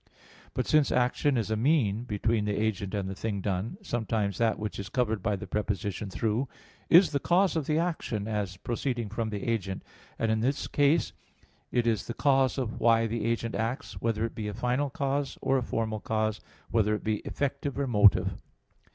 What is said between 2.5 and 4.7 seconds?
agent and the thing done, sometimes that